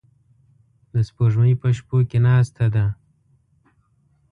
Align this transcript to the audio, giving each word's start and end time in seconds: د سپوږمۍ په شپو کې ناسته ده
د 0.93 0.95
سپوږمۍ 1.07 1.53
په 1.61 1.67
شپو 1.77 1.97
کې 2.09 2.19
ناسته 2.25 2.65
ده 2.75 2.85